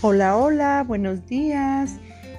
Hola, 0.00 0.36
hola, 0.36 0.84
buenos 0.86 1.26
días. 1.26 1.96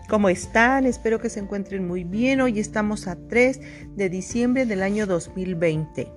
¿Cómo 0.07 0.29
están? 0.29 0.85
Espero 0.85 1.19
que 1.19 1.29
se 1.29 1.41
encuentren 1.41 1.85
muy 1.85 2.05
bien. 2.05 2.39
Hoy 2.39 2.57
estamos 2.57 3.05
a 3.05 3.17
3 3.17 3.59
de 3.97 4.07
diciembre 4.07 4.65
del 4.65 4.81
año 4.81 5.05
2020. 5.05 6.09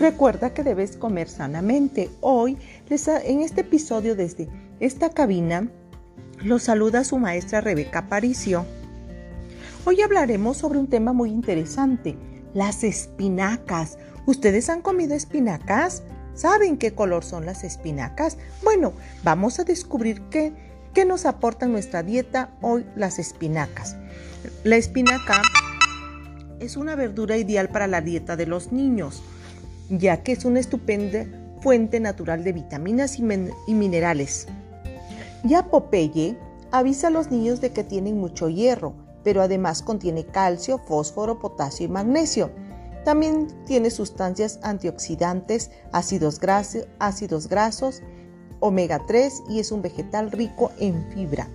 Recuerda 0.00 0.52
que 0.54 0.64
debes 0.64 0.96
comer 0.96 1.28
sanamente. 1.28 2.10
Hoy, 2.20 2.58
en 2.90 3.42
este 3.42 3.60
episodio 3.60 4.16
desde 4.16 4.48
esta 4.80 5.10
cabina, 5.10 5.68
los 6.42 6.64
saluda 6.64 7.04
su 7.04 7.18
maestra 7.18 7.60
Rebeca 7.60 8.08
Paricio. 8.08 8.66
Hoy 9.84 10.00
hablaremos 10.00 10.56
sobre 10.56 10.80
un 10.80 10.88
tema 10.88 11.12
muy 11.12 11.30
interesante, 11.30 12.16
las 12.54 12.82
espinacas. 12.82 13.98
¿Ustedes 14.26 14.68
han 14.68 14.82
comido 14.82 15.14
espinacas? 15.14 16.02
¿Saben 16.34 16.78
qué 16.78 16.94
color 16.94 17.24
son 17.24 17.44
las 17.44 17.62
espinacas? 17.62 18.38
Bueno, 18.62 18.92
vamos 19.22 19.58
a 19.58 19.64
descubrir 19.64 20.22
qué, 20.30 20.52
qué 20.94 21.04
nos 21.04 21.26
aportan 21.26 21.72
nuestra 21.72 22.02
dieta 22.02 22.50
hoy 22.62 22.86
las 22.96 23.18
espinacas. 23.18 23.96
La 24.64 24.76
espinaca 24.76 25.42
es 26.58 26.76
una 26.76 26.96
verdura 26.96 27.36
ideal 27.36 27.68
para 27.68 27.86
la 27.86 28.00
dieta 28.00 28.36
de 28.36 28.46
los 28.46 28.72
niños, 28.72 29.22
ya 29.90 30.22
que 30.22 30.32
es 30.32 30.44
una 30.44 30.60
estupenda 30.60 31.26
fuente 31.60 32.00
natural 32.00 32.44
de 32.44 32.52
vitaminas 32.52 33.18
y, 33.18 33.74
minerales. 33.74 34.48
Ya 35.44 35.66
Popeye 35.66 36.36
avisa 36.70 37.08
a 37.08 37.10
los 37.10 37.30
niños 37.30 37.60
de 37.60 37.72
que 37.72 37.84
tienen 37.84 38.18
mucho 38.18 38.48
hierro, 38.48 38.94
pero 39.22 39.42
además 39.42 39.82
contiene 39.82 40.24
calcio, 40.24 40.78
fósforo, 40.78 41.38
potasio 41.38 41.86
y 41.86 41.88
magnesio 41.88 42.50
también 43.04 43.48
tiene 43.66 43.90
sustancias 43.90 44.58
antioxidantes, 44.62 45.70
ácidos, 45.92 46.38
grasos, 46.40 46.86
ácidos 46.98 47.48
grasos, 47.48 48.02
omega 48.60 49.00
3 49.06 49.42
y 49.50 49.60
es 49.60 49.72
un 49.72 49.82
vegetal 49.82 50.30
rico 50.30 50.70
en 50.78 51.04
fibra. 51.12 51.48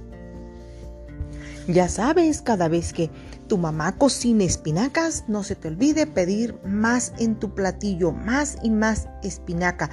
Ya 1.67 1.89
sabes, 1.89 2.41
cada 2.41 2.69
vez 2.69 2.94
que 2.94 3.09
tu 3.47 3.57
mamá 3.57 3.97
cocine 3.97 4.45
espinacas, 4.45 5.25
no 5.27 5.44
se 5.44 5.55
te 5.55 5.67
olvide 5.67 6.07
pedir 6.07 6.57
más 6.63 7.11
en 7.19 7.35
tu 7.35 7.53
platillo, 7.53 8.13
más 8.13 8.57
y 8.63 8.69
más 8.69 9.07
espinaca. 9.22 9.89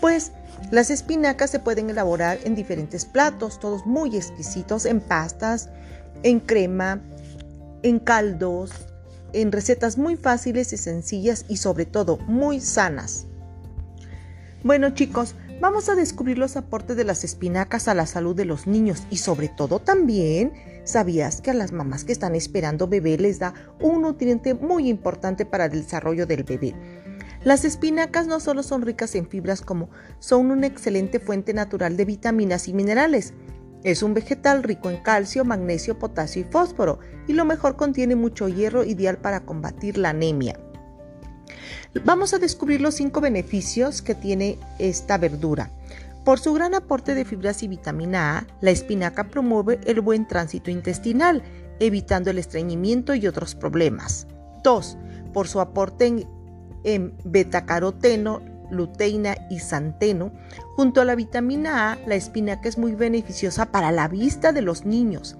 Pues 0.00 0.30
las 0.70 0.90
espinacas 0.90 1.50
se 1.50 1.58
pueden 1.58 1.90
elaborar 1.90 2.38
en 2.44 2.54
diferentes 2.54 3.04
platos, 3.04 3.58
todos 3.58 3.86
muy 3.86 4.16
exquisitos, 4.16 4.86
en 4.86 5.00
pastas, 5.00 5.68
en 6.22 6.38
crema, 6.38 7.00
en 7.82 7.98
caldos, 7.98 8.70
en 9.32 9.52
recetas 9.52 9.98
muy 9.98 10.16
fáciles 10.16 10.72
y 10.72 10.76
sencillas 10.76 11.44
y 11.48 11.58
sobre 11.58 11.86
todo 11.86 12.18
muy 12.26 12.60
sanas. 12.60 13.26
Bueno 14.62 14.90
chicos, 14.90 15.34
vamos 15.60 15.88
a 15.88 15.94
descubrir 15.94 16.38
los 16.38 16.56
aportes 16.56 16.96
de 16.96 17.04
las 17.04 17.24
espinacas 17.24 17.88
a 17.88 17.94
la 17.94 18.06
salud 18.06 18.34
de 18.34 18.44
los 18.44 18.66
niños 18.66 19.04
y 19.10 19.18
sobre 19.18 19.48
todo 19.48 19.78
también, 19.78 20.52
¿sabías 20.84 21.40
que 21.40 21.50
a 21.50 21.54
las 21.54 21.72
mamás 21.72 22.04
que 22.04 22.12
están 22.12 22.34
esperando 22.34 22.88
bebé 22.88 23.16
les 23.18 23.38
da 23.38 23.54
un 23.80 24.02
nutriente 24.02 24.54
muy 24.54 24.88
importante 24.88 25.46
para 25.46 25.66
el 25.66 25.72
desarrollo 25.72 26.26
del 26.26 26.42
bebé? 26.42 26.74
Las 27.44 27.64
espinacas 27.64 28.26
no 28.26 28.40
solo 28.40 28.64
son 28.64 28.82
ricas 28.82 29.14
en 29.14 29.28
fibras 29.28 29.60
como 29.60 29.88
son 30.18 30.50
una 30.50 30.66
excelente 30.66 31.20
fuente 31.20 31.54
natural 31.54 31.96
de 31.96 32.04
vitaminas 32.04 32.66
y 32.66 32.72
minerales, 32.72 33.34
es 33.86 34.02
un 34.02 34.14
vegetal 34.14 34.64
rico 34.64 34.90
en 34.90 34.96
calcio, 34.96 35.44
magnesio, 35.44 35.96
potasio 35.96 36.42
y 36.42 36.44
fósforo 36.44 36.98
y 37.28 37.34
lo 37.34 37.44
mejor 37.44 37.76
contiene 37.76 38.16
mucho 38.16 38.48
hierro 38.48 38.82
ideal 38.82 39.18
para 39.18 39.44
combatir 39.44 39.96
la 39.96 40.10
anemia. 40.10 40.58
Vamos 42.04 42.34
a 42.34 42.38
descubrir 42.38 42.80
los 42.80 42.96
cinco 42.96 43.20
beneficios 43.20 44.02
que 44.02 44.16
tiene 44.16 44.58
esta 44.80 45.18
verdura. 45.18 45.70
Por 46.24 46.40
su 46.40 46.52
gran 46.52 46.74
aporte 46.74 47.14
de 47.14 47.24
fibras 47.24 47.62
y 47.62 47.68
vitamina 47.68 48.38
A, 48.38 48.46
la 48.60 48.72
espinaca 48.72 49.28
promueve 49.30 49.78
el 49.86 50.00
buen 50.00 50.26
tránsito 50.26 50.72
intestinal, 50.72 51.44
evitando 51.78 52.30
el 52.30 52.38
estreñimiento 52.38 53.14
y 53.14 53.28
otros 53.28 53.54
problemas. 53.54 54.26
2. 54.64 54.98
Por 55.32 55.46
su 55.46 55.60
aporte 55.60 56.06
en, 56.06 56.28
en 56.82 57.14
betacaroteno, 57.22 58.42
luteína 58.70 59.36
y 59.50 59.60
santeno, 59.60 60.32
junto 60.74 61.00
a 61.00 61.04
la 61.04 61.14
vitamina 61.14 61.92
A, 61.92 61.98
la 62.06 62.14
espinaca 62.14 62.68
es 62.68 62.78
muy 62.78 62.94
beneficiosa 62.94 63.66
para 63.66 63.92
la 63.92 64.08
vista 64.08 64.52
de 64.52 64.62
los 64.62 64.84
niños. 64.84 65.36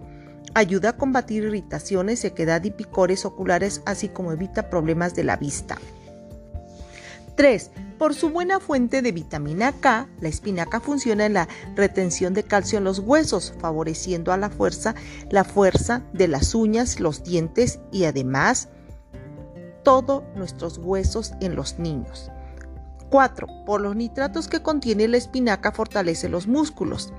Ayuda 0.54 0.90
a 0.90 0.96
combatir 0.96 1.44
irritaciones, 1.44 2.20
sequedad 2.20 2.64
y 2.64 2.70
picores 2.70 3.24
oculares, 3.24 3.82
así 3.84 4.08
como 4.08 4.32
evita 4.32 4.70
problemas 4.70 5.14
de 5.14 5.24
la 5.24 5.36
vista. 5.36 5.76
3. 7.36 7.70
Por 7.98 8.14
su 8.14 8.30
buena 8.30 8.60
fuente 8.60 9.02
de 9.02 9.12
vitamina 9.12 9.72
K, 9.72 10.08
la 10.20 10.28
espinaca 10.28 10.80
funciona 10.80 11.26
en 11.26 11.34
la 11.34 11.48
retención 11.74 12.34
de 12.34 12.42
calcio 12.42 12.78
en 12.78 12.84
los 12.84 12.98
huesos, 12.98 13.54
favoreciendo 13.58 14.32
a 14.32 14.36
la 14.36 14.50
fuerza, 14.50 14.94
la 15.30 15.44
fuerza 15.44 16.02
de 16.12 16.28
las 16.28 16.54
uñas, 16.54 17.00
los 17.00 17.22
dientes 17.22 17.78
y 17.92 18.04
además 18.04 18.68
todos 19.82 20.24
nuestros 20.34 20.78
huesos 20.78 21.32
en 21.40 21.54
los 21.54 21.78
niños. 21.78 22.30
4. 23.10 23.46
Por 23.64 23.80
los 23.80 23.96
nitratos 23.96 24.48
que 24.48 24.62
contiene 24.62 25.08
la 25.08 25.16
espinaca 25.16 25.72
fortalece 25.72 26.28
los 26.28 26.46
músculos. 26.46 27.12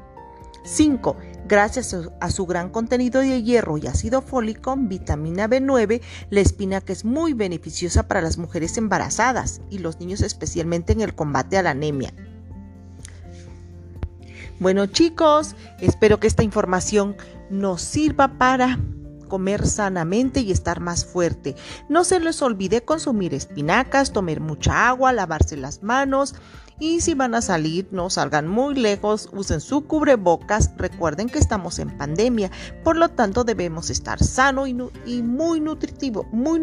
5. 0.64 1.16
Gracias 1.48 1.96
a 2.20 2.30
su 2.30 2.46
gran 2.46 2.70
contenido 2.70 3.22
de 3.22 3.42
hierro 3.42 3.78
y 3.78 3.88
ácido 3.88 4.22
fólico, 4.22 4.76
vitamina 4.78 5.48
B9, 5.48 6.02
la 6.30 6.42
espinaca 6.42 6.92
es 6.92 7.06
muy 7.06 7.34
beneficiosa 7.34 8.08
para 8.08 8.22
las 8.22 8.38
mujeres 8.38 8.78
embarazadas 8.78 9.62
y 9.70 9.80
los 9.80 10.00
niños 10.00 10.22
especialmente 10.22 10.92
en 10.92 11.02
el 11.02 11.16
combate 11.16 11.58
a 11.58 11.64
la 11.64 11.72
anemia. 11.72 12.14
Bueno 14.60 14.88
chicos, 14.88 15.56
espero 15.80 16.20
que 16.20 16.28
esta 16.28 16.44
información 16.44 17.16
nos 17.50 17.82
sirva 17.82 18.38
para 18.38 18.78
comer 19.28 19.68
sanamente 19.68 20.42
y 20.42 20.52
estar 20.52 20.80
más 20.80 21.06
fuerte. 21.06 21.56
No 21.90 22.04
se 22.04 22.20
les 22.20 22.42
olvide 22.42 22.84
consumir 22.84 23.34
espinacas, 23.34 24.14
tomar 24.14 24.40
mucha 24.40 24.90
agua, 24.90 25.14
lavarse 25.14 25.58
las 25.58 25.84
manos 25.84 26.36
y 26.80 27.02
si 27.02 27.16
van 27.16 27.34
a 27.34 27.42
salir, 27.42 27.88
no 27.92 28.10
salgan 28.10 28.48
muy 28.48 28.76
lejos, 28.76 29.30
usen 29.34 29.62
su 29.62 29.88
cubrebocas. 29.88 30.72
Recuerden 30.78 31.28
que 31.28 31.40
estamos 31.40 31.80
en 31.80 31.98
pandemia, 31.98 32.52
por 32.84 32.98
lo 32.98 33.10
tanto 33.10 33.44
debemos 33.44 33.90
estar 33.90 34.24
sano 34.24 34.68
y, 34.68 34.74
muy 35.24 35.60
nutritivo, 35.60 36.26
muy, 36.32 36.62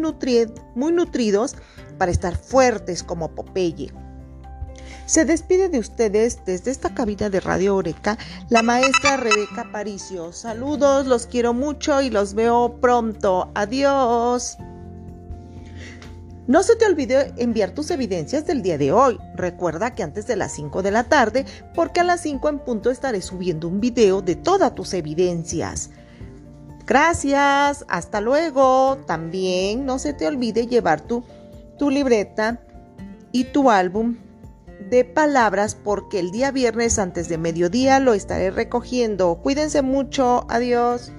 muy 0.75 0.91
nutridos 0.93 1.55
para 1.97 2.11
estar 2.11 2.37
fuertes 2.37 3.03
como 3.03 3.35
Popeye. 3.35 4.04
Se 5.05 5.23
despide 5.23 5.69
de 5.69 5.77
ustedes 5.77 6.39
desde 6.45 6.71
esta 6.71 6.95
cabina 6.95 7.29
de 7.29 7.39
Radio 7.39 7.75
Oreca 7.75 8.17
la 8.49 8.63
maestra 8.63 9.17
Rebeca 9.17 9.69
Paricio. 9.71 10.33
Saludos, 10.33 11.05
los 11.05 11.27
quiero 11.27 11.53
mucho 11.53 12.01
y 12.01 12.09
los 12.09 12.33
veo 12.33 12.77
pronto. 12.81 13.51
Adiós. 13.53 14.57
No 16.47 16.63
se 16.63 16.75
te 16.75 16.87
olvide 16.87 17.33
enviar 17.37 17.71
tus 17.71 17.91
evidencias 17.91 18.47
del 18.47 18.63
día 18.63 18.79
de 18.79 18.91
hoy. 18.91 19.19
Recuerda 19.35 19.93
que 19.93 20.01
antes 20.01 20.25
de 20.25 20.37
las 20.37 20.53
5 20.53 20.81
de 20.81 20.91
la 20.91 21.03
tarde, 21.03 21.45
porque 21.75 21.99
a 21.99 22.03
las 22.03 22.21
5 22.21 22.49
en 22.49 22.59
punto 22.59 22.89
estaré 22.89 23.21
subiendo 23.21 23.67
un 23.67 23.79
video 23.79 24.23
de 24.23 24.35
todas 24.35 24.73
tus 24.73 24.95
evidencias. 24.95 25.91
Gracias, 26.87 27.85
hasta 27.87 28.21
luego. 28.21 28.97
También 29.05 29.85
no 29.85 29.99
se 29.99 30.13
te 30.13 30.25
olvide 30.25 30.65
llevar 30.65 31.01
tu, 31.01 31.23
tu 31.77 31.91
libreta 31.91 32.59
y 33.31 33.45
tu 33.45 33.69
álbum 33.69 34.17
de 34.79 35.03
palabras 35.05 35.75
porque 35.75 36.19
el 36.19 36.31
día 36.31 36.51
viernes 36.51 36.99
antes 36.99 37.29
de 37.29 37.37
mediodía 37.37 37.99
lo 37.99 38.13
estaré 38.13 38.51
recogiendo. 38.51 39.39
Cuídense 39.41 39.81
mucho. 39.81 40.45
Adiós. 40.49 41.11